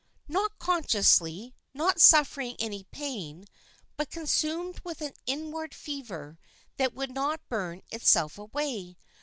"Not 0.27 0.57
consciously, 0.57 1.53
not 1.75 2.01
suffering 2.01 2.55
any 2.57 2.85
pain, 2.85 3.45
but 3.97 4.09
consumed 4.09 4.79
with 4.83 4.99
an 5.01 5.13
inward 5.27 5.75
fever 5.75 6.39
that 6.77 6.95
would 6.95 7.11
not 7.11 7.47
burn 7.49 7.83
itself 7.91 8.39
away. 8.39 8.97